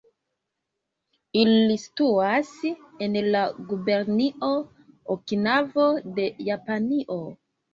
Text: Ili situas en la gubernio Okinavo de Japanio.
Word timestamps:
Ili 1.41 1.75
situas 1.81 2.49
en 3.09 3.19
la 3.37 3.43
gubernio 3.73 4.51
Okinavo 5.17 5.87
de 6.19 6.27
Japanio. 6.53 7.21